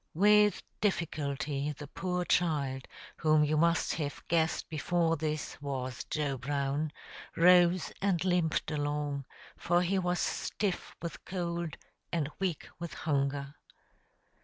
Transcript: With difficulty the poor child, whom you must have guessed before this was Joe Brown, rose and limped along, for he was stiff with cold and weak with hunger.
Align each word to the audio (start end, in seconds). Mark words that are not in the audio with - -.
With 0.15 0.63
difficulty 0.81 1.73
the 1.73 1.85
poor 1.85 2.25
child, 2.25 2.87
whom 3.17 3.43
you 3.43 3.55
must 3.55 3.93
have 4.01 4.23
guessed 4.27 4.67
before 4.67 5.15
this 5.15 5.61
was 5.61 6.05
Joe 6.05 6.39
Brown, 6.39 6.91
rose 7.35 7.93
and 8.01 8.25
limped 8.25 8.71
along, 8.71 9.25
for 9.55 9.83
he 9.83 9.99
was 9.99 10.19
stiff 10.19 10.95
with 11.03 11.23
cold 11.23 11.77
and 12.11 12.31
weak 12.39 12.67
with 12.79 12.95
hunger. 12.95 13.53